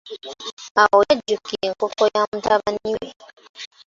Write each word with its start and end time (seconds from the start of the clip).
Awo 0.81 0.97
yajjukila 1.09 1.63
enkoko 1.69 2.03
ya 2.13 2.21
mutabani 2.31 2.91
we. 2.97 3.07